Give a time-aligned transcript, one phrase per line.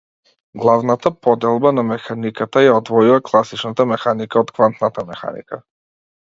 [0.61, 5.65] Главната поделба на механиката ја одвојува класичната механика од квантната механика.